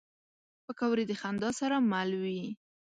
پکورې 0.65 1.03
د 1.07 1.11
خندا 1.21 1.49
سره 1.59 1.75
مل 1.91 2.09
وي 2.21 2.41